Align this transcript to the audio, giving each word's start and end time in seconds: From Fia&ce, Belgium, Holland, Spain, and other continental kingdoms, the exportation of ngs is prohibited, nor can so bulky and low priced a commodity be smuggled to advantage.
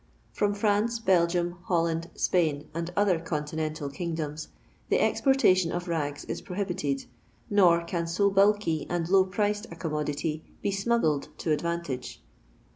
From 0.31 0.55
Fia&ce, 0.55 0.97
Belgium, 0.97 1.59
Holland, 1.65 2.09
Spain, 2.15 2.67
and 2.73 2.91
other 2.97 3.19
continental 3.19 3.87
kingdoms, 3.87 4.47
the 4.89 4.99
exportation 4.99 5.71
of 5.71 5.85
ngs 5.85 6.27
is 6.27 6.41
prohibited, 6.41 7.05
nor 7.51 7.83
can 7.83 8.07
so 8.07 8.31
bulky 8.31 8.87
and 8.89 9.07
low 9.09 9.25
priced 9.25 9.67
a 9.69 9.75
commodity 9.75 10.43
be 10.63 10.71
smuggled 10.71 11.29
to 11.37 11.51
advantage. 11.51 12.19